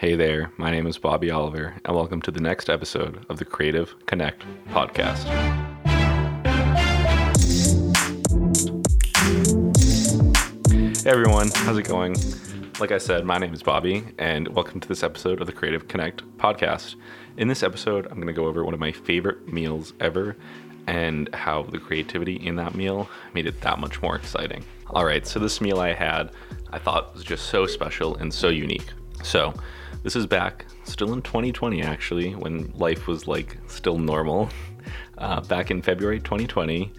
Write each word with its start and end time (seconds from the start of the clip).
Hey 0.00 0.14
there, 0.14 0.50
my 0.56 0.70
name 0.70 0.86
is 0.86 0.96
Bobby 0.96 1.30
Oliver, 1.30 1.74
and 1.84 1.94
welcome 1.94 2.22
to 2.22 2.30
the 2.30 2.40
next 2.40 2.70
episode 2.70 3.26
of 3.28 3.36
the 3.36 3.44
Creative 3.44 3.94
Connect 4.06 4.44
podcast. 4.70 5.24
Hey 11.02 11.10
everyone, 11.10 11.50
how's 11.54 11.76
it 11.76 11.86
going? 11.86 12.16
Like 12.78 12.92
I 12.92 12.96
said, 12.96 13.26
my 13.26 13.36
name 13.36 13.52
is 13.52 13.62
Bobby, 13.62 14.02
and 14.16 14.48
welcome 14.48 14.80
to 14.80 14.88
this 14.88 15.02
episode 15.02 15.42
of 15.42 15.46
the 15.46 15.52
Creative 15.52 15.86
Connect 15.86 16.22
podcast. 16.38 16.94
In 17.36 17.48
this 17.48 17.62
episode, 17.62 18.06
I'm 18.06 18.14
going 18.14 18.26
to 18.26 18.32
go 18.32 18.46
over 18.46 18.64
one 18.64 18.72
of 18.72 18.80
my 18.80 18.92
favorite 18.92 19.52
meals 19.52 19.92
ever 20.00 20.34
and 20.86 21.28
how 21.34 21.64
the 21.64 21.78
creativity 21.78 22.36
in 22.36 22.56
that 22.56 22.74
meal 22.74 23.06
made 23.34 23.46
it 23.46 23.60
that 23.60 23.78
much 23.78 24.00
more 24.00 24.16
exciting. 24.16 24.64
All 24.86 25.04
right, 25.04 25.26
so 25.26 25.38
this 25.38 25.60
meal 25.60 25.78
I 25.78 25.92
had, 25.92 26.30
I 26.70 26.78
thought 26.78 27.12
was 27.12 27.22
just 27.22 27.50
so 27.50 27.66
special 27.66 28.16
and 28.16 28.32
so 28.32 28.48
unique. 28.48 28.88
So, 29.22 29.54
this 30.02 30.16
is 30.16 30.26
back, 30.26 30.64
still 30.84 31.12
in 31.12 31.22
2020 31.22 31.82
actually, 31.82 32.34
when 32.34 32.72
life 32.74 33.06
was 33.06 33.28
like 33.28 33.58
still 33.66 33.98
normal. 33.98 34.48
Uh, 35.18 35.40
back 35.42 35.70
in 35.70 35.82
February 35.82 36.18
2020 36.20 36.90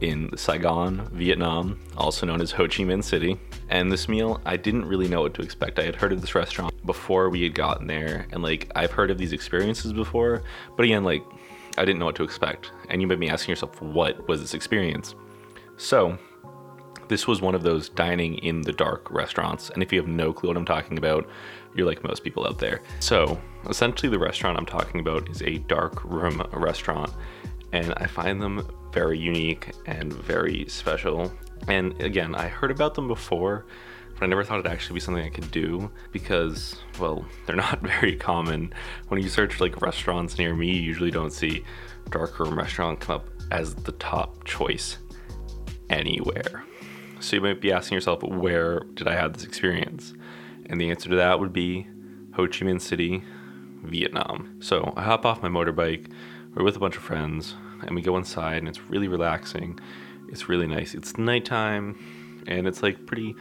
in 0.00 0.36
Saigon, 0.36 1.08
Vietnam, 1.12 1.78
also 1.96 2.26
known 2.26 2.40
as 2.40 2.50
Ho 2.52 2.64
Chi 2.64 2.82
Minh 2.82 3.02
City. 3.02 3.38
And 3.68 3.90
this 3.92 4.08
meal, 4.08 4.40
I 4.44 4.56
didn't 4.56 4.86
really 4.86 5.08
know 5.08 5.22
what 5.22 5.34
to 5.34 5.42
expect. 5.42 5.78
I 5.78 5.84
had 5.84 5.96
heard 5.96 6.12
of 6.12 6.20
this 6.20 6.34
restaurant 6.34 6.74
before 6.86 7.28
we 7.30 7.42
had 7.42 7.54
gotten 7.54 7.86
there, 7.86 8.26
and 8.32 8.42
like 8.42 8.70
I've 8.74 8.92
heard 8.92 9.10
of 9.10 9.18
these 9.18 9.32
experiences 9.32 9.92
before, 9.92 10.42
but 10.76 10.84
again, 10.84 11.04
like 11.04 11.22
I 11.76 11.84
didn't 11.84 12.00
know 12.00 12.06
what 12.06 12.16
to 12.16 12.24
expect. 12.24 12.72
And 12.88 13.00
you 13.00 13.06
might 13.06 13.20
be 13.20 13.28
asking 13.28 13.52
yourself, 13.52 13.80
what 13.80 14.26
was 14.26 14.40
this 14.40 14.54
experience? 14.54 15.14
So, 15.76 16.18
this 17.08 17.26
was 17.26 17.40
one 17.40 17.54
of 17.54 17.62
those 17.62 17.88
dining 17.88 18.38
in 18.38 18.62
the 18.62 18.72
dark 18.72 19.10
restaurants. 19.10 19.70
And 19.70 19.82
if 19.82 19.92
you 19.92 20.00
have 20.00 20.08
no 20.08 20.32
clue 20.32 20.48
what 20.48 20.56
I'm 20.56 20.64
talking 20.64 20.98
about, 20.98 21.28
you're 21.74 21.86
like 21.86 22.02
most 22.04 22.22
people 22.24 22.46
out 22.46 22.58
there. 22.58 22.80
So, 23.00 23.40
essentially, 23.68 24.08
the 24.08 24.18
restaurant 24.18 24.58
I'm 24.58 24.66
talking 24.66 25.00
about 25.00 25.28
is 25.28 25.42
a 25.42 25.58
dark 25.58 26.04
room 26.04 26.42
restaurant. 26.52 27.12
And 27.72 27.92
I 27.96 28.06
find 28.06 28.40
them 28.40 28.66
very 28.92 29.18
unique 29.18 29.72
and 29.86 30.12
very 30.12 30.66
special. 30.68 31.32
And 31.66 32.00
again, 32.00 32.34
I 32.34 32.48
heard 32.48 32.70
about 32.70 32.94
them 32.94 33.08
before, 33.08 33.66
but 34.14 34.24
I 34.24 34.26
never 34.26 34.42
thought 34.42 34.60
it'd 34.60 34.72
actually 34.72 34.94
be 34.94 35.00
something 35.00 35.24
I 35.24 35.28
could 35.28 35.50
do 35.50 35.90
because, 36.12 36.76
well, 36.98 37.24
they're 37.46 37.56
not 37.56 37.80
very 38.00 38.16
common. 38.16 38.72
When 39.08 39.22
you 39.22 39.28
search 39.28 39.60
like 39.60 39.80
restaurants 39.82 40.38
near 40.38 40.54
me, 40.54 40.72
you 40.72 40.82
usually 40.82 41.10
don't 41.10 41.32
see 41.32 41.64
dark 42.10 42.38
room 42.38 42.56
restaurant 42.58 43.00
come 43.00 43.16
up 43.16 43.28
as 43.50 43.74
the 43.74 43.92
top 43.92 44.44
choice 44.44 44.98
anywhere. 45.90 46.64
So 47.20 47.36
you 47.36 47.42
might 47.42 47.60
be 47.60 47.72
asking 47.72 47.96
yourself, 47.96 48.22
where 48.22 48.80
did 48.94 49.08
I 49.08 49.14
have 49.14 49.32
this 49.32 49.44
experience? 49.44 50.14
And 50.66 50.80
the 50.80 50.90
answer 50.90 51.08
to 51.10 51.16
that 51.16 51.40
would 51.40 51.52
be 51.52 51.86
Ho 52.34 52.46
Chi 52.46 52.64
Minh 52.64 52.80
City, 52.80 53.22
Vietnam. 53.82 54.58
So 54.60 54.92
I 54.96 55.02
hop 55.02 55.26
off 55.26 55.42
my 55.42 55.48
motorbike, 55.48 56.10
we're 56.54 56.64
with 56.64 56.76
a 56.76 56.80
bunch 56.80 56.96
of 56.96 57.02
friends, 57.02 57.54
and 57.82 57.94
we 57.94 58.02
go 58.02 58.16
inside, 58.16 58.58
and 58.58 58.68
it's 58.68 58.80
really 58.82 59.08
relaxing. 59.08 59.78
It's 60.28 60.48
really 60.48 60.66
nice. 60.66 60.94
It's 60.94 61.16
nighttime, 61.18 62.44
and 62.46 62.66
it's 62.66 62.82
like 62.82 63.06
pretty 63.06 63.34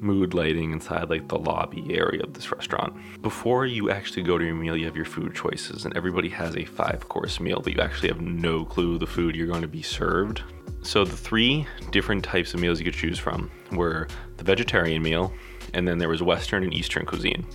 mood 0.00 0.34
lighting 0.34 0.72
inside 0.72 1.08
like 1.08 1.28
the 1.28 1.38
lobby 1.38 1.86
area 1.94 2.22
of 2.22 2.34
this 2.34 2.50
restaurant. 2.50 2.94
Before 3.22 3.66
you 3.66 3.90
actually 3.90 4.24
go 4.24 4.36
to 4.36 4.44
your 4.44 4.54
meal, 4.54 4.76
you 4.76 4.86
have 4.86 4.96
your 4.96 5.04
food 5.04 5.34
choices, 5.34 5.84
and 5.84 5.96
everybody 5.96 6.28
has 6.30 6.56
a 6.56 6.64
five 6.64 7.08
course 7.08 7.38
meal, 7.38 7.60
but 7.62 7.72
you 7.72 7.80
actually 7.80 8.08
have 8.08 8.20
no 8.20 8.64
clue 8.64 8.98
the 8.98 9.06
food 9.06 9.36
you're 9.36 9.46
going 9.46 9.62
to 9.62 9.68
be 9.68 9.82
served. 9.82 10.42
So 10.82 11.04
the 11.04 11.16
three 11.16 11.66
different 11.90 12.24
types 12.24 12.54
of 12.54 12.60
meals 12.60 12.80
you 12.80 12.84
could 12.84 12.94
choose 12.94 13.18
from 13.18 13.50
were 13.70 14.08
the 14.36 14.44
vegetarian 14.44 15.02
meal, 15.02 15.32
and 15.74 15.86
then 15.86 15.98
there 15.98 16.08
was 16.08 16.22
Western 16.22 16.64
and 16.64 16.74
Eastern 16.74 17.06
cuisine. 17.06 17.46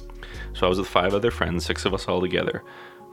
So 0.54 0.66
I 0.66 0.70
was 0.70 0.80
with 0.80 0.88
five 0.88 1.14
other 1.14 1.30
friends, 1.30 1.66
six 1.66 1.86
of 1.86 1.94
us 1.94 2.08
all 2.08 2.22
together. 2.22 2.64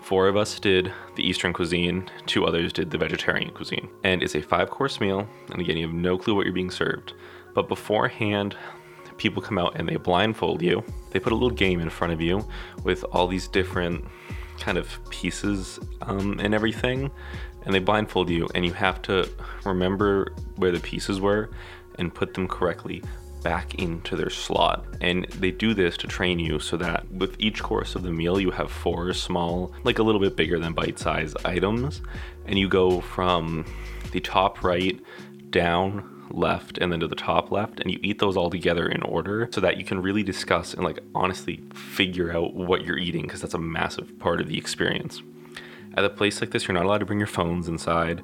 Four 0.02 0.28
of 0.28 0.36
us 0.36 0.60
did 0.60 0.92
the 1.16 1.26
Eastern 1.26 1.52
cuisine, 1.52 2.08
two 2.26 2.46
others 2.46 2.72
did 2.72 2.90
the 2.90 2.98
vegetarian 2.98 3.50
cuisine. 3.50 3.88
And 4.04 4.22
it's 4.22 4.36
a 4.36 4.40
five 4.40 4.70
course 4.70 5.00
meal, 5.00 5.28
and 5.50 5.60
again, 5.60 5.76
you 5.76 5.86
have 5.86 5.94
no 5.94 6.16
clue 6.16 6.34
what 6.34 6.46
you're 6.46 6.54
being 6.54 6.70
served. 6.70 7.14
But 7.52 7.68
beforehand, 7.68 8.56
people 9.16 9.42
come 9.42 9.58
out 9.58 9.76
and 9.76 9.88
they 9.88 9.96
blindfold 9.96 10.62
you. 10.62 10.84
They 11.10 11.18
put 11.18 11.32
a 11.32 11.36
little 11.36 11.50
game 11.50 11.80
in 11.80 11.90
front 11.90 12.12
of 12.12 12.20
you 12.20 12.46
with 12.84 13.04
all 13.12 13.26
these 13.26 13.48
different 13.48 14.04
kind 14.58 14.78
of 14.78 14.98
pieces 15.10 15.80
um, 16.02 16.38
and 16.40 16.54
everything, 16.54 17.10
and 17.64 17.74
they 17.74 17.78
blindfold 17.78 18.30
you, 18.30 18.48
and 18.54 18.64
you 18.64 18.72
have 18.72 19.02
to 19.02 19.28
remember 19.64 20.32
where 20.56 20.72
the 20.72 20.80
pieces 20.80 21.20
were 21.20 21.50
and 21.98 22.14
put 22.14 22.34
them 22.34 22.48
correctly 22.48 23.02
back 23.44 23.74
into 23.76 24.16
their 24.16 24.30
slot. 24.30 24.84
And 25.00 25.26
they 25.26 25.50
do 25.50 25.74
this 25.74 25.96
to 25.98 26.08
train 26.08 26.38
you 26.38 26.58
so 26.58 26.76
that 26.78 27.08
with 27.12 27.36
each 27.38 27.62
course 27.62 27.94
of 27.94 28.02
the 28.02 28.10
meal, 28.10 28.40
you 28.40 28.50
have 28.50 28.70
four 28.70 29.12
small, 29.12 29.72
like 29.84 29.98
a 29.98 30.02
little 30.02 30.20
bit 30.20 30.34
bigger 30.34 30.58
than 30.58 30.72
bite 30.72 30.98
sized 30.98 31.36
items. 31.44 32.00
And 32.46 32.58
you 32.58 32.68
go 32.68 33.00
from 33.00 33.64
the 34.12 34.20
top 34.20 34.64
right 34.64 34.98
down 35.50 36.10
left 36.30 36.78
and 36.78 36.90
then 36.90 37.00
to 37.00 37.06
the 37.06 37.14
top 37.14 37.52
left 37.52 37.80
and 37.80 37.90
you 37.92 37.98
eat 38.02 38.18
those 38.18 38.36
all 38.36 38.50
together 38.50 38.88
in 38.88 39.02
order 39.02 39.48
so 39.52 39.60
that 39.60 39.76
you 39.76 39.84
can 39.84 40.00
really 40.00 40.22
discuss 40.22 40.74
and 40.74 40.82
like 40.82 40.98
honestly 41.14 41.62
figure 41.74 42.34
out 42.34 42.54
what 42.54 42.84
you're 42.84 42.98
eating 42.98 43.22
because 43.22 43.40
that's 43.40 43.54
a 43.54 43.58
massive 43.58 44.18
part 44.18 44.40
of 44.40 44.48
the 44.48 44.56
experience 44.56 45.22
at 45.96 46.04
a 46.04 46.10
place 46.10 46.40
like 46.40 46.50
this 46.50 46.66
you're 46.66 46.74
not 46.74 46.84
allowed 46.84 46.98
to 46.98 47.06
bring 47.06 47.18
your 47.18 47.26
phones 47.26 47.68
inside 47.68 48.22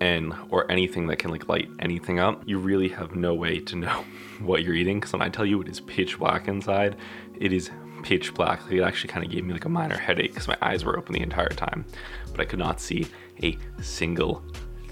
and 0.00 0.32
or 0.48 0.70
anything 0.70 1.06
that 1.08 1.16
can 1.16 1.30
like 1.30 1.48
light 1.48 1.68
anything 1.78 2.18
up. 2.18 2.42
You 2.46 2.58
really 2.58 2.88
have 2.88 3.14
no 3.14 3.34
way 3.34 3.60
to 3.60 3.76
know 3.76 4.04
what 4.40 4.62
you're 4.64 4.74
eating 4.74 4.98
because 4.98 5.12
when 5.12 5.22
i 5.22 5.28
tell 5.28 5.44
you 5.44 5.60
it 5.60 5.68
is 5.68 5.80
pitch 5.80 6.18
black 6.18 6.48
inside 6.48 6.96
it 7.38 7.52
is 7.52 7.70
pitch 8.02 8.32
black. 8.32 8.60
It 8.70 8.80
actually 8.82 9.12
kind 9.12 9.24
of 9.24 9.30
gave 9.30 9.44
me 9.44 9.52
like 9.52 9.66
a 9.66 9.68
minor 9.68 9.98
headache 9.98 10.32
because 10.32 10.48
my 10.48 10.56
eyes 10.62 10.84
were 10.84 10.98
open 10.98 11.12
the 11.12 11.20
entire 11.20 11.50
time 11.50 11.84
but 12.30 12.40
i 12.40 12.44
could 12.44 12.58
not 12.58 12.80
see 12.80 13.06
a 13.42 13.58
single 13.82 14.42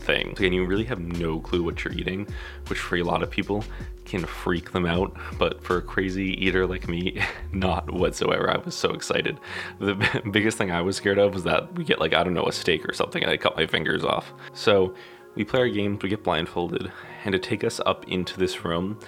thing. 0.09 0.31
Again, 0.31 0.55
you 0.55 0.65
really 0.65 0.85
have 0.85 1.01
no 1.01 1.39
clue 1.39 1.63
what 1.63 1.85
you're 1.85 1.93
eating, 1.93 2.27
which 2.69 2.79
for 2.79 2.97
a 2.97 3.03
lot 3.03 3.23
of 3.23 3.31
people 3.31 3.63
can 4.07 4.25
freak 4.25 4.73
them 4.73 4.87
out. 4.87 5.15
But 5.39 5.63
for 5.63 5.77
a 5.77 5.83
crazy 5.83 6.31
eater 6.45 6.67
like 6.67 6.89
me, 6.89 7.23
not 7.53 7.93
whatsoever. 7.93 8.51
I 8.51 8.57
was 8.57 8.75
so 8.75 8.91
excited. 8.93 9.39
The 9.79 9.95
biggest 10.33 10.57
thing 10.57 10.73
I 10.73 10.81
was 10.81 10.97
scared 10.97 11.19
of 11.19 11.35
was 11.35 11.45
that 11.45 11.75
we 11.75 11.85
get 11.85 12.01
like, 12.01 12.15
I 12.15 12.25
don't 12.25 12.33
know, 12.33 12.47
a 12.47 12.53
steak 12.53 12.89
or 12.89 12.95
something 12.95 13.23
and 13.23 13.31
I 13.31 13.37
cut 13.37 13.55
my 13.55 13.67
fingers 13.67 14.03
off. 14.03 14.33
So 14.55 14.95
we 15.35 15.45
play 15.45 15.61
our 15.61 15.69
games, 15.69 16.03
we 16.03 16.09
get 16.09 16.25
blindfolded, 16.25 16.91
and 17.25 17.33
to 17.35 17.39
take 17.39 17.63
us 17.63 17.79
up 17.85 18.09
into 18.09 18.39
this 18.39 18.65
room, 18.65 18.99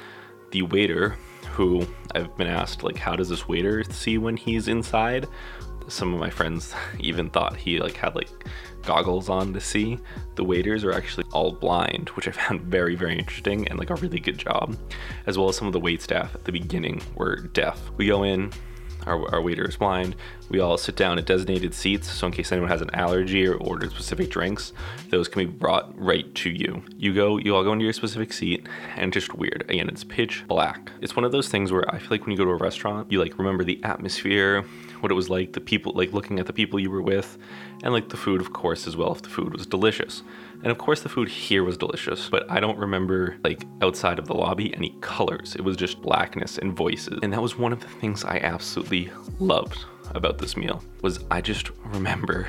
the 0.50 0.62
waiter, 0.62 1.16
who 1.52 1.86
I've 2.14 2.36
been 2.36 2.46
asked, 2.46 2.82
like, 2.82 2.96
how 2.96 3.16
does 3.16 3.30
this 3.30 3.48
waiter 3.48 3.82
see 3.84 4.18
when 4.18 4.36
he's 4.36 4.68
inside? 4.68 5.26
Some 5.90 6.14
of 6.14 6.20
my 6.20 6.30
friends 6.30 6.72
even 7.00 7.30
thought 7.30 7.56
he 7.56 7.80
like 7.80 7.96
had 7.96 8.14
like 8.14 8.30
goggles 8.82 9.28
on 9.28 9.52
to 9.52 9.60
see. 9.60 9.98
The 10.36 10.44
waiters 10.44 10.84
are 10.84 10.92
actually 10.92 11.24
all 11.32 11.52
blind, 11.52 12.10
which 12.10 12.28
I 12.28 12.30
found 12.42 12.62
very, 12.62 12.94
very 12.94 13.18
interesting 13.18 13.68
and 13.68 13.78
like 13.78 13.90
a 13.90 13.96
really 13.96 14.20
good 14.20 14.38
job. 14.38 14.76
As 15.26 15.36
well 15.36 15.48
as 15.48 15.56
some 15.56 15.66
of 15.66 15.72
the 15.72 15.80
wait 15.80 16.00
staff 16.00 16.34
at 16.34 16.44
the 16.44 16.52
beginning 16.52 17.02
were 17.14 17.36
deaf. 17.36 17.90
We 17.96 18.06
go 18.06 18.22
in, 18.22 18.52
our, 19.06 19.34
our 19.34 19.40
waiter 19.42 19.68
is 19.68 19.76
blind. 19.76 20.16
We 20.48 20.60
all 20.60 20.78
sit 20.78 20.96
down 20.96 21.18
at 21.18 21.26
designated 21.26 21.74
seats, 21.74 22.10
so 22.10 22.26
in 22.26 22.32
case 22.32 22.50
anyone 22.50 22.70
has 22.70 22.80
an 22.80 22.90
allergy 22.94 23.46
or 23.46 23.54
orders 23.54 23.92
specific 23.92 24.30
drinks, 24.30 24.72
those 25.10 25.28
can 25.28 25.46
be 25.46 25.52
brought 25.52 25.96
right 25.98 26.32
to 26.36 26.50
you. 26.50 26.82
You 26.96 27.14
go, 27.14 27.38
you 27.38 27.54
all 27.54 27.62
go 27.62 27.72
into 27.72 27.84
your 27.84 27.92
specific 27.92 28.32
seat, 28.32 28.66
and 28.96 29.12
just 29.12 29.34
weird. 29.34 29.64
Again, 29.68 29.88
it's 29.88 30.04
pitch 30.04 30.44
black. 30.48 30.90
It's 31.00 31.16
one 31.16 31.24
of 31.24 31.32
those 31.32 31.48
things 31.48 31.72
where 31.72 31.88
I 31.94 31.98
feel 31.98 32.08
like 32.10 32.22
when 32.22 32.32
you 32.32 32.36
go 32.36 32.44
to 32.44 32.50
a 32.50 32.56
restaurant, 32.56 33.10
you 33.12 33.20
like 33.20 33.38
remember 33.38 33.64
the 33.64 33.82
atmosphere, 33.84 34.64
what 35.00 35.10
it 35.10 35.14
was 35.14 35.30
like, 35.30 35.52
the 35.52 35.60
people, 35.60 35.92
like 35.94 36.12
looking 36.12 36.38
at 36.38 36.46
the 36.46 36.52
people 36.52 36.78
you 36.78 36.90
were 36.90 37.02
with, 37.02 37.38
and 37.82 37.92
like 37.92 38.08
the 38.08 38.16
food, 38.16 38.40
of 38.40 38.52
course, 38.52 38.86
as 38.86 38.96
well, 38.96 39.12
if 39.12 39.22
the 39.22 39.28
food 39.28 39.52
was 39.52 39.66
delicious. 39.66 40.22
And 40.62 40.70
of 40.70 40.78
course, 40.78 41.00
the 41.00 41.08
food 41.08 41.28
here 41.28 41.64
was 41.64 41.76
delicious, 41.78 42.28
but 42.28 42.50
I 42.50 42.60
don't 42.60 42.78
remember, 42.78 43.36
like, 43.44 43.64
outside 43.80 44.18
of 44.18 44.26
the 44.26 44.34
lobby, 44.34 44.74
any 44.74 44.94
colors. 45.00 45.56
It 45.56 45.62
was 45.62 45.76
just 45.76 46.02
blackness 46.02 46.58
and 46.58 46.76
voices. 46.76 47.18
And 47.22 47.32
that 47.32 47.40
was 47.40 47.56
one 47.56 47.72
of 47.72 47.80
the 47.80 47.88
things 47.88 48.24
I 48.24 48.38
absolutely 48.38 49.10
loved 49.38 49.84
about 50.14 50.38
this 50.38 50.56
meal, 50.56 50.82
was 51.02 51.24
I 51.30 51.40
just 51.40 51.70
remember 51.86 52.46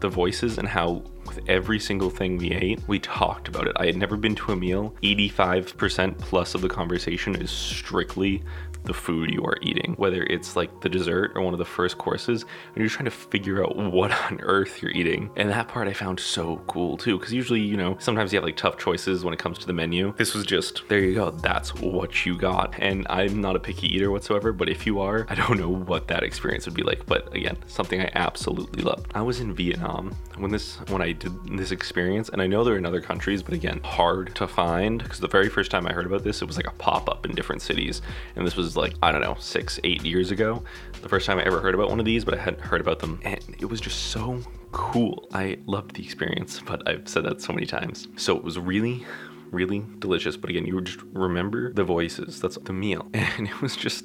the 0.00 0.08
voices 0.10 0.58
and 0.58 0.68
how 0.68 1.02
with 1.26 1.40
every 1.48 1.80
single 1.80 2.10
thing 2.10 2.36
we 2.36 2.50
ate, 2.50 2.80
we 2.86 2.98
talked 2.98 3.48
about 3.48 3.66
it. 3.66 3.72
I 3.76 3.86
had 3.86 3.96
never 3.96 4.18
been 4.18 4.34
to 4.34 4.52
a 4.52 4.56
meal. 4.56 4.94
85% 5.02 6.18
plus 6.18 6.54
of 6.54 6.60
the 6.60 6.68
conversation 6.68 7.34
is 7.36 7.50
strictly 7.50 8.42
the 8.84 8.94
food 8.94 9.32
you 9.32 9.44
are 9.44 9.58
eating, 9.62 9.94
whether 9.96 10.22
it's 10.24 10.56
like 10.56 10.80
the 10.80 10.88
dessert 10.88 11.32
or 11.34 11.42
one 11.42 11.54
of 11.54 11.58
the 11.58 11.64
first 11.64 11.98
courses, 11.98 12.42
and 12.42 12.76
you're 12.76 12.88
trying 12.88 13.06
to 13.06 13.10
figure 13.10 13.62
out 13.64 13.76
what 13.76 14.12
on 14.30 14.40
earth 14.42 14.82
you're 14.82 14.92
eating. 14.92 15.30
And 15.36 15.50
that 15.50 15.68
part 15.68 15.88
I 15.88 15.92
found 15.92 16.20
so 16.20 16.62
cool 16.66 16.96
too, 16.96 17.18
because 17.18 17.32
usually, 17.32 17.60
you 17.60 17.76
know, 17.76 17.96
sometimes 17.98 18.32
you 18.32 18.36
have 18.38 18.44
like 18.44 18.56
tough 18.56 18.78
choices 18.78 19.24
when 19.24 19.34
it 19.34 19.40
comes 19.40 19.58
to 19.58 19.66
the 19.66 19.72
menu. 19.72 20.14
This 20.16 20.34
was 20.34 20.44
just, 20.44 20.88
there 20.88 21.00
you 21.00 21.14
go, 21.14 21.30
that's 21.30 21.74
what 21.74 22.24
you 22.26 22.36
got. 22.36 22.74
And 22.78 23.06
I'm 23.08 23.40
not 23.40 23.56
a 23.56 23.60
picky 23.60 23.94
eater 23.94 24.10
whatsoever, 24.10 24.52
but 24.52 24.68
if 24.68 24.86
you 24.86 25.00
are, 25.00 25.26
I 25.28 25.34
don't 25.34 25.58
know 25.58 25.70
what 25.70 26.08
that 26.08 26.22
experience 26.22 26.66
would 26.66 26.74
be 26.74 26.82
like. 26.82 27.06
But 27.06 27.34
again, 27.34 27.56
something 27.66 28.00
I 28.00 28.10
absolutely 28.14 28.82
loved. 28.82 29.10
I 29.14 29.22
was 29.22 29.40
in 29.40 29.54
Vietnam 29.54 30.14
when 30.36 30.50
this, 30.50 30.76
when 30.88 31.02
I 31.02 31.12
did 31.12 31.32
this 31.58 31.70
experience, 31.70 32.28
and 32.28 32.42
I 32.42 32.46
know 32.46 32.64
they're 32.64 32.76
in 32.76 32.86
other 32.86 33.00
countries, 33.00 33.42
but 33.42 33.54
again, 33.54 33.80
hard 33.82 34.34
to 34.36 34.46
find 34.46 35.02
because 35.02 35.20
the 35.20 35.28
very 35.28 35.48
first 35.48 35.70
time 35.70 35.86
I 35.86 35.92
heard 35.92 36.06
about 36.06 36.24
this, 36.24 36.42
it 36.42 36.46
was 36.46 36.56
like 36.56 36.66
a 36.66 36.72
pop 36.72 37.08
up 37.08 37.24
in 37.24 37.34
different 37.34 37.62
cities, 37.62 38.02
and 38.36 38.46
this 38.46 38.56
was 38.56 38.73
like, 38.76 38.94
I 39.02 39.12
don't 39.12 39.20
know, 39.20 39.36
six, 39.38 39.78
eight 39.84 40.04
years 40.04 40.30
ago. 40.30 40.62
The 41.02 41.08
first 41.08 41.26
time 41.26 41.38
I 41.38 41.42
ever 41.42 41.60
heard 41.60 41.74
about 41.74 41.90
one 41.90 41.98
of 41.98 42.06
these, 42.06 42.24
but 42.24 42.34
I 42.34 42.38
hadn't 42.40 42.62
heard 42.62 42.80
about 42.80 42.98
them. 42.98 43.20
And 43.22 43.38
it 43.58 43.66
was 43.66 43.80
just 43.80 44.10
so 44.10 44.40
cool. 44.72 45.28
I 45.32 45.58
loved 45.66 45.94
the 45.94 46.04
experience, 46.04 46.60
but 46.60 46.86
I've 46.88 47.08
said 47.08 47.24
that 47.24 47.40
so 47.40 47.52
many 47.52 47.66
times. 47.66 48.08
So 48.16 48.36
it 48.36 48.42
was 48.42 48.58
really, 48.58 49.04
really 49.50 49.84
delicious. 49.98 50.36
But 50.36 50.50
again, 50.50 50.66
you 50.66 50.80
just 50.80 51.00
remember 51.12 51.72
the 51.72 51.84
voices. 51.84 52.40
That's 52.40 52.58
the 52.58 52.72
meal. 52.72 53.08
And 53.14 53.48
it 53.48 53.60
was 53.60 53.76
just 53.76 54.04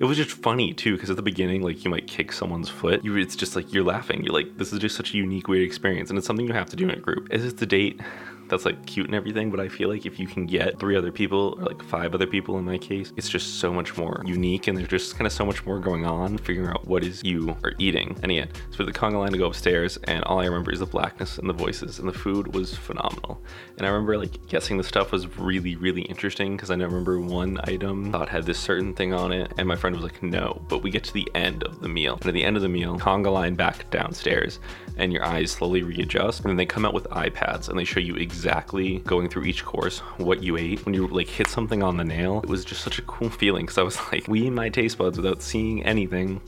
it 0.00 0.04
was 0.04 0.16
just 0.16 0.30
funny 0.30 0.72
too 0.72 0.94
because 0.94 1.10
at 1.10 1.16
the 1.16 1.22
beginning 1.22 1.62
like 1.62 1.84
you 1.84 1.90
might 1.90 2.06
kick 2.06 2.32
someone's 2.32 2.68
foot 2.68 3.04
you 3.04 3.14
it's 3.16 3.36
just 3.36 3.54
like 3.54 3.70
you're 3.72 3.84
laughing 3.84 4.24
you're 4.24 4.32
like 4.32 4.56
this 4.56 4.72
is 4.72 4.78
just 4.78 4.96
such 4.96 5.12
a 5.12 5.16
unique 5.16 5.46
weird 5.46 5.62
experience 5.62 6.08
and 6.08 6.18
it's 6.18 6.26
something 6.26 6.46
you 6.46 6.54
have 6.54 6.70
to 6.70 6.76
do 6.76 6.84
in 6.84 6.90
a 6.90 7.00
group 7.00 7.28
is 7.30 7.44
it 7.44 7.58
the 7.58 7.66
date 7.66 8.00
that's 8.48 8.64
like 8.64 8.84
cute 8.86 9.06
and 9.06 9.14
everything, 9.14 9.50
but 9.50 9.60
I 9.60 9.68
feel 9.68 9.88
like 9.88 10.06
if 10.06 10.18
you 10.18 10.26
can 10.26 10.46
get 10.46 10.78
three 10.78 10.96
other 10.96 11.12
people 11.12 11.56
or 11.58 11.64
like 11.64 11.82
five 11.82 12.14
other 12.14 12.26
people 12.26 12.58
in 12.58 12.64
my 12.64 12.78
case, 12.78 13.12
it's 13.16 13.28
just 13.28 13.60
so 13.60 13.72
much 13.72 13.96
more 13.96 14.22
unique 14.26 14.66
and 14.66 14.76
there's 14.76 14.88
just 14.88 15.14
kind 15.14 15.26
of 15.26 15.32
so 15.32 15.44
much 15.44 15.64
more 15.66 15.78
going 15.78 16.04
on 16.04 16.38
figuring 16.38 16.68
out 16.68 16.86
what 16.86 17.04
is 17.04 17.22
you 17.22 17.56
are 17.62 17.72
eating. 17.78 18.18
And 18.22 18.32
yeah, 18.32 18.46
so 18.70 18.78
for 18.78 18.84
the 18.84 18.92
conga 18.92 19.18
line 19.18 19.32
to 19.32 19.38
go 19.38 19.46
upstairs 19.46 19.98
and 20.04 20.24
all 20.24 20.40
I 20.40 20.46
remember 20.46 20.72
is 20.72 20.80
the 20.80 20.86
blackness 20.86 21.38
and 21.38 21.48
the 21.48 21.52
voices 21.52 21.98
and 21.98 22.08
the 22.08 22.12
food 22.12 22.54
was 22.54 22.74
phenomenal. 22.74 23.42
And 23.76 23.86
I 23.86 23.90
remember 23.90 24.18
like 24.18 24.46
guessing 24.48 24.76
the 24.76 24.84
stuff 24.84 25.12
was 25.12 25.38
really, 25.38 25.76
really 25.76 26.02
interesting 26.02 26.56
because 26.56 26.70
I 26.70 26.74
remember 26.74 27.20
one 27.20 27.60
item 27.64 28.12
thought 28.12 28.28
had 28.28 28.44
this 28.44 28.58
certain 28.58 28.94
thing 28.94 29.12
on 29.12 29.32
it 29.32 29.52
and 29.58 29.68
my 29.68 29.76
friend 29.76 29.94
was 29.94 30.04
like, 30.04 30.22
no, 30.22 30.60
but 30.68 30.82
we 30.82 30.90
get 30.90 31.04
to 31.04 31.14
the 31.14 31.28
end 31.34 31.62
of 31.62 31.80
the 31.80 31.88
meal. 31.88 32.14
And 32.14 32.26
at 32.26 32.34
the 32.34 32.44
end 32.44 32.56
of 32.56 32.62
the 32.62 32.68
meal, 32.68 32.98
conga 32.98 33.32
line 33.32 33.54
back 33.54 33.90
downstairs 33.90 34.60
and 34.96 35.12
your 35.12 35.24
eyes 35.24 35.50
slowly 35.50 35.82
readjust 35.82 36.40
and 36.40 36.50
then 36.50 36.56
they 36.56 36.66
come 36.66 36.84
out 36.84 36.94
with 36.94 37.04
iPads 37.10 37.68
and 37.68 37.78
they 37.78 37.84
show 37.84 38.00
you 38.00 38.16
exactly 38.16 38.37
exactly 38.38 39.00
going 39.00 39.28
through 39.28 39.42
each 39.42 39.64
course 39.64 39.98
what 40.18 40.44
you 40.44 40.56
ate. 40.56 40.86
When 40.86 40.94
you 40.94 41.08
like 41.08 41.26
hit 41.26 41.48
something 41.48 41.82
on 41.82 41.96
the 41.96 42.04
nail, 42.04 42.40
it 42.44 42.48
was 42.48 42.64
just 42.64 42.82
such 42.82 43.00
a 43.00 43.02
cool 43.02 43.30
feeling 43.30 43.66
because 43.66 43.78
I 43.78 43.82
was 43.82 43.98
like, 44.12 44.28
we 44.28 44.46
in 44.46 44.54
my 44.54 44.68
taste 44.68 44.96
buds 44.96 45.16
without 45.16 45.42
seeing 45.42 45.84
anything 45.84 46.40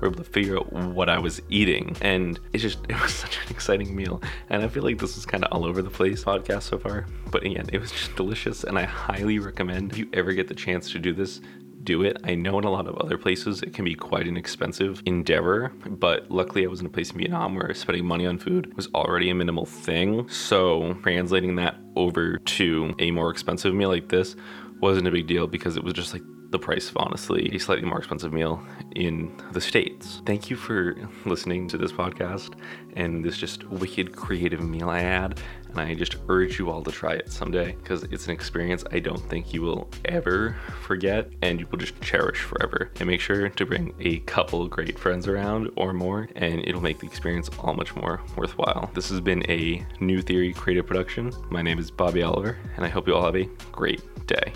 were 0.00 0.08
able 0.08 0.18
to 0.18 0.30
figure 0.30 0.58
out 0.58 0.70
what 0.70 1.08
I 1.08 1.18
was 1.18 1.40
eating. 1.48 1.96
And 2.02 2.38
it 2.52 2.58
just, 2.58 2.78
it 2.90 3.00
was 3.00 3.14
such 3.14 3.38
an 3.38 3.48
exciting 3.48 3.96
meal. 3.96 4.20
And 4.50 4.62
I 4.62 4.68
feel 4.68 4.82
like 4.82 4.98
this 4.98 5.16
is 5.16 5.24
kind 5.24 5.42
of 5.42 5.50
all 5.50 5.64
over 5.64 5.80
the 5.80 5.90
place 5.90 6.24
podcast 6.24 6.64
so 6.64 6.78
far. 6.78 7.06
But 7.30 7.44
again, 7.44 7.70
it 7.72 7.78
was 7.78 7.90
just 7.90 8.14
delicious. 8.16 8.64
And 8.64 8.78
I 8.78 8.82
highly 8.82 9.38
recommend 9.38 9.92
if 9.92 9.98
you 9.98 10.10
ever 10.12 10.32
get 10.34 10.46
the 10.46 10.54
chance 10.54 10.92
to 10.92 10.98
do 10.98 11.14
this, 11.14 11.40
do 11.84 12.02
it. 12.02 12.16
I 12.24 12.34
know 12.34 12.58
in 12.58 12.64
a 12.64 12.70
lot 12.70 12.86
of 12.86 12.96
other 12.96 13.18
places 13.18 13.62
it 13.62 13.74
can 13.74 13.84
be 13.84 13.94
quite 13.94 14.26
an 14.26 14.36
expensive 14.36 15.02
endeavor, 15.06 15.72
but 15.86 16.30
luckily 16.30 16.64
I 16.64 16.68
was 16.68 16.80
in 16.80 16.86
a 16.86 16.90
place 16.90 17.10
in 17.10 17.18
Vietnam 17.18 17.54
where 17.54 17.72
spending 17.74 18.04
money 18.04 18.26
on 18.26 18.38
food 18.38 18.74
was 18.76 18.88
already 18.94 19.30
a 19.30 19.34
minimal 19.34 19.66
thing. 19.66 20.28
So 20.28 20.94
translating 21.02 21.56
that 21.56 21.76
over 21.96 22.38
to 22.38 22.94
a 22.98 23.10
more 23.10 23.30
expensive 23.30 23.74
meal 23.74 23.88
like 23.88 24.08
this 24.08 24.36
wasn't 24.80 25.06
a 25.08 25.10
big 25.10 25.26
deal 25.26 25.46
because 25.46 25.76
it 25.76 25.84
was 25.84 25.92
just 25.92 26.12
like 26.12 26.22
the 26.50 26.58
price 26.58 26.90
of 26.90 26.96
honestly 26.96 27.48
a 27.54 27.58
slightly 27.58 27.86
more 27.86 27.98
expensive 27.98 28.32
meal 28.32 28.62
in 28.96 29.32
the 29.52 29.60
States. 29.60 30.20
Thank 30.26 30.50
you 30.50 30.56
for 30.56 30.96
listening 31.24 31.68
to 31.68 31.78
this 31.78 31.92
podcast 31.92 32.54
and 32.94 33.24
this 33.24 33.36
just 33.36 33.64
wicked 33.68 34.14
creative 34.14 34.60
meal 34.60 34.90
I 34.90 35.00
had. 35.00 35.40
And 35.68 35.78
I 35.78 35.94
just 35.94 36.16
urge 36.28 36.58
you 36.58 36.68
all 36.68 36.82
to 36.82 36.90
try 36.90 37.12
it 37.12 37.30
someday 37.30 37.76
because 37.76 38.02
it's 38.04 38.26
an 38.26 38.32
experience 38.32 38.82
I 38.90 38.98
don't 38.98 39.22
think 39.30 39.54
you 39.54 39.62
will 39.62 39.88
ever 40.04 40.56
forget 40.82 41.28
and 41.42 41.60
you 41.60 41.68
will 41.70 41.78
just 41.78 42.00
cherish 42.00 42.40
forever. 42.40 42.90
And 42.98 43.08
make 43.08 43.20
sure 43.20 43.48
to 43.48 43.66
bring 43.66 43.94
a 44.00 44.18
couple 44.20 44.66
great 44.66 44.98
friends 44.98 45.28
around 45.28 45.70
or 45.76 45.92
more, 45.92 46.28
and 46.34 46.60
it'll 46.66 46.80
make 46.80 46.98
the 46.98 47.06
experience 47.06 47.48
all 47.60 47.74
much 47.74 47.94
more 47.94 48.20
worthwhile. 48.36 48.90
This 48.94 49.08
has 49.10 49.20
been 49.20 49.48
a 49.48 49.86
New 50.00 50.22
Theory 50.22 50.52
creative 50.52 50.86
production. 50.86 51.32
My 51.50 51.62
name 51.62 51.78
is 51.78 51.88
Bobby 51.90 52.22
Oliver, 52.22 52.58
and 52.76 52.84
I 52.84 52.88
hope 52.88 53.06
you 53.06 53.14
all 53.14 53.24
have 53.24 53.36
a 53.36 53.48
great 53.70 54.02
day. 54.26 54.52